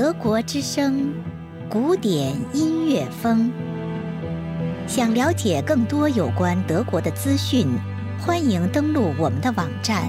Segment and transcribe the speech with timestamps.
[0.00, 1.12] 德国之声，
[1.68, 3.52] 古典音乐风。
[4.86, 7.68] 想了解更多有关德国的资讯，
[8.18, 10.08] 欢迎登录我们的网站，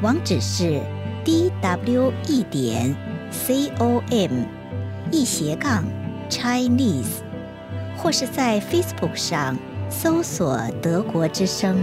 [0.00, 0.80] 网址是
[1.24, 2.94] d w 一点
[3.32, 4.30] c o m
[5.10, 5.82] 一斜杠
[6.28, 7.24] Chinese，
[7.96, 9.58] 或是在 Facebook 上
[9.90, 11.76] 搜索“德国之声”。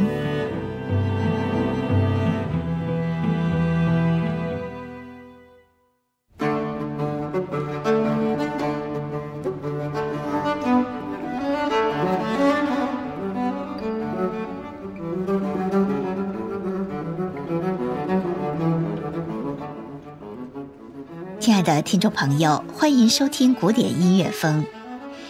[21.67, 24.65] 的听众朋友，欢迎收听古典音乐风。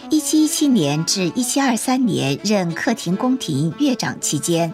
[0.08, 4.72] 一七一七年至一七二三年任客厅宫廷乐长期间，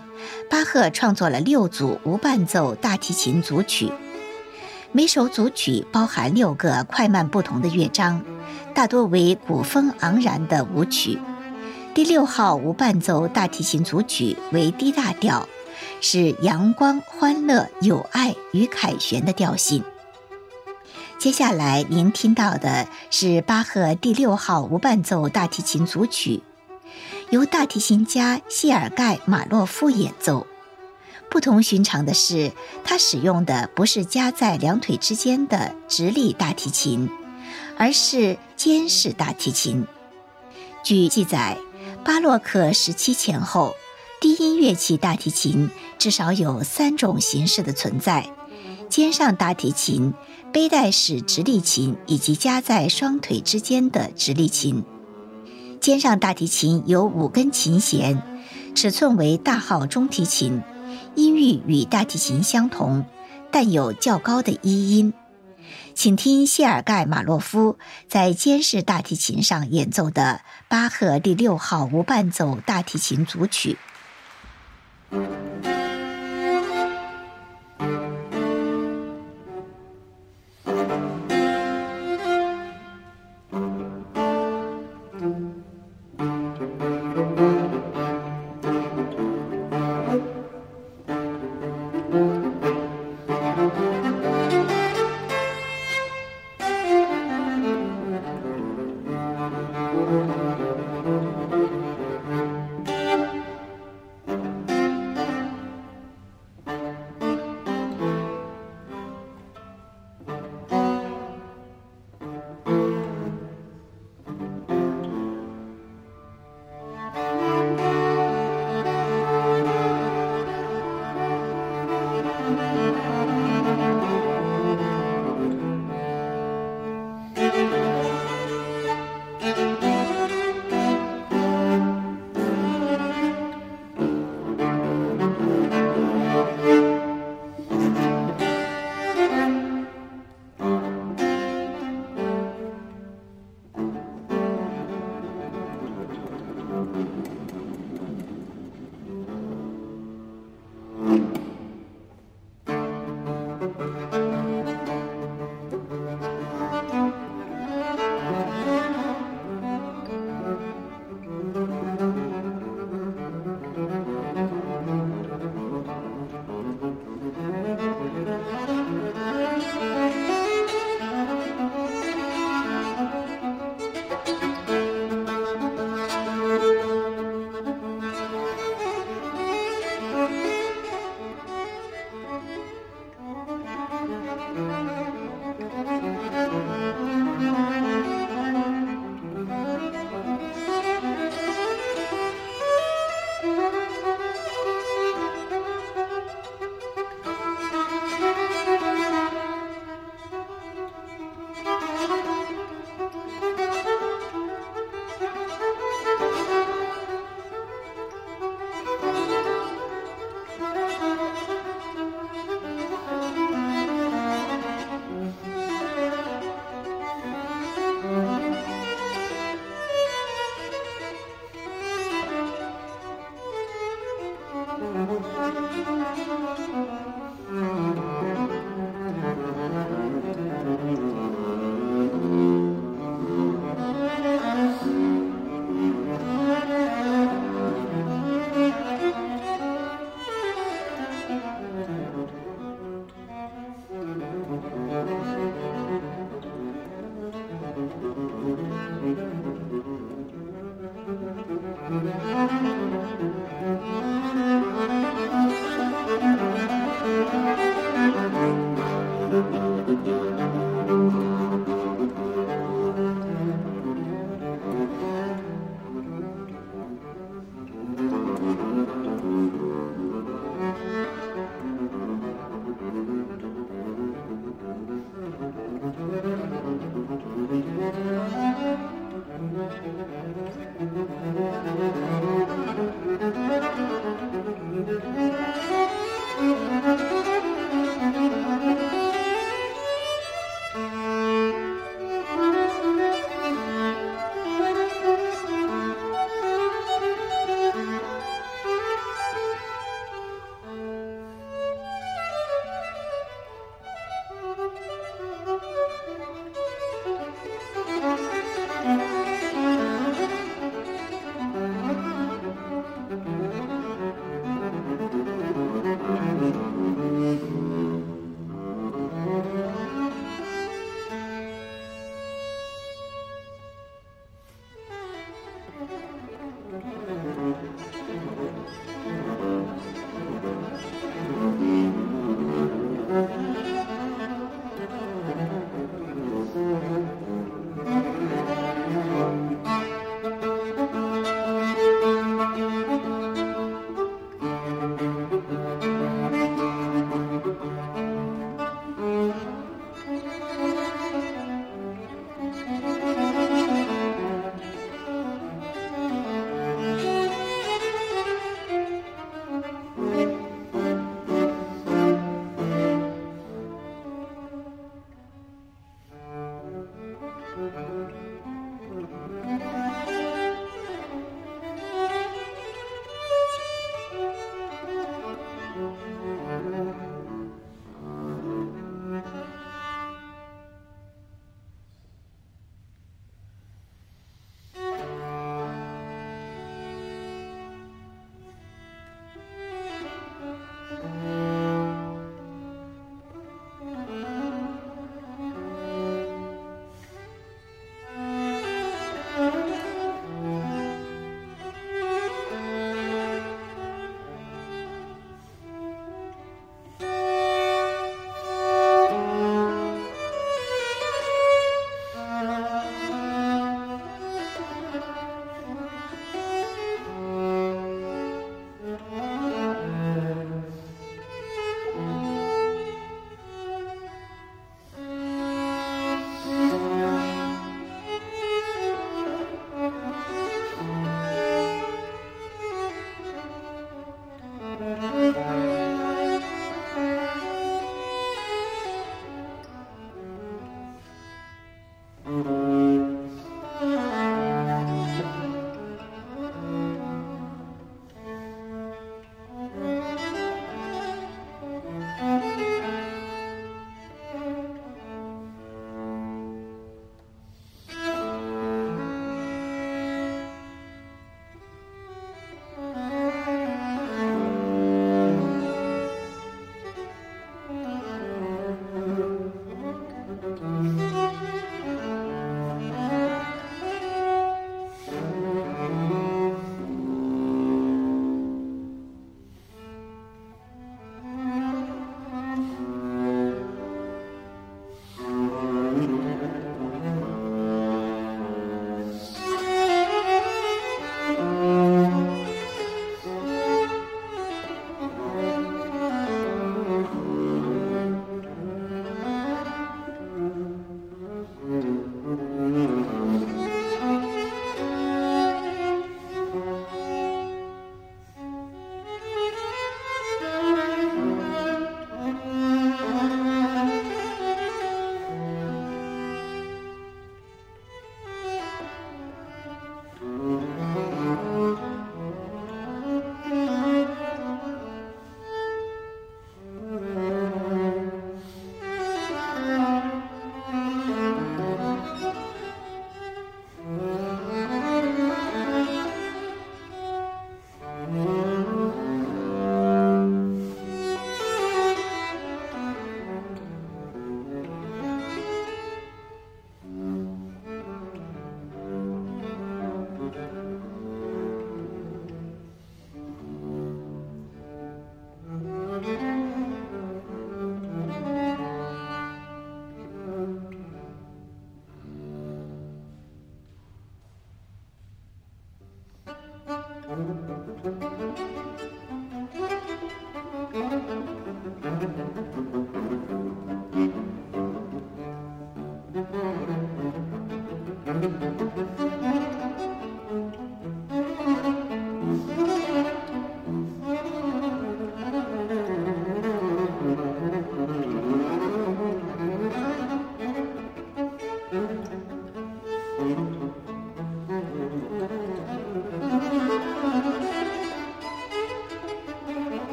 [0.51, 3.91] 巴赫创作了六组无伴奏大提琴组曲，
[4.93, 8.23] 每首组曲包含六个快慢不同的乐章，
[8.75, 11.19] 大多为古风昂然的舞曲。
[11.95, 15.49] 第六号无伴奏大提琴组曲为 D 大调，
[16.03, 19.83] 是阳光、欢乐、友爱与凯旋的调性。
[21.25, 26.43] 接下来您听到的是巴赫第六号无伴奏大提琴组曲，
[27.31, 30.47] 由大提琴家谢尔盖·马洛夫演奏。
[31.31, 32.53] 不同寻常的是，
[32.85, 37.09] 他使用的不是夹在两腿之间的直立大提琴，
[37.79, 39.87] 而是肩式大提琴。
[40.83, 41.57] 据记载，
[42.05, 43.75] 巴洛克时期前后，
[44.21, 48.29] 低音乐器大提琴至少有三种形式的存在：
[48.91, 50.13] 肩上大提琴。
[50.55, 54.85] 背带式直立琴以及夹在双腿之间的直立琴，
[55.81, 58.23] 肩上大提琴有五根琴弦，
[58.73, 60.63] 尺寸为大号中提琴，
[61.17, 63.05] 音域与大提琴相同，
[63.51, 65.13] 但有较高的一音。
[65.93, 67.77] 请听谢尔盖·马洛夫
[68.09, 73.77] 在肩式大提琴上演奏的巴赫第六号无伴奏大提琴组曲。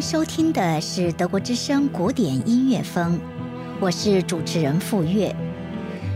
[0.00, 3.20] 收听的是德国之声古典音乐风，
[3.80, 5.34] 我是主持人付月。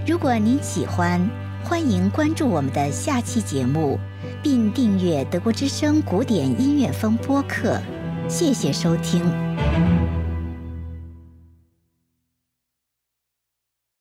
[0.06, 1.20] 如果您喜欢，
[1.62, 3.98] 欢迎关注我们的下期节目，
[4.42, 7.78] 并订阅德国之声古典音乐风播客。
[8.26, 9.22] 谢谢收听。